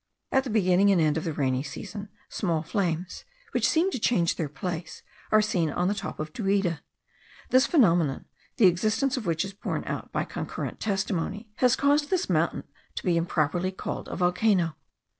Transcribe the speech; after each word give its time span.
At 0.31 0.45
the 0.45 0.49
beginning 0.49 0.89
and 0.89 0.99
end 0.99 1.15
of 1.17 1.25
the 1.25 1.31
rainy 1.31 1.61
season, 1.61 2.09
small 2.27 2.63
flames, 2.63 3.23
which 3.51 3.69
seem 3.69 3.91
to 3.91 3.99
change 3.99 4.35
their 4.35 4.49
place, 4.49 5.03
are 5.31 5.43
seen 5.43 5.69
on 5.69 5.89
the 5.89 5.93
top 5.93 6.19
of 6.19 6.33
Duida. 6.33 6.79
This 7.51 7.67
phenomenon, 7.67 8.25
the 8.57 8.65
existence 8.65 9.15
of 9.15 9.27
which 9.27 9.45
is 9.45 9.53
borne 9.53 9.83
out 9.85 10.11
by 10.11 10.23
concurrent 10.23 10.79
testimony, 10.79 11.51
has 11.57 11.75
caused 11.75 12.09
this 12.09 12.31
mountain 12.31 12.63
to 12.95 13.03
be 13.05 13.15
improperly 13.15 13.71
called 13.71 14.07
a 14.07 14.15
volcano. 14.15 14.75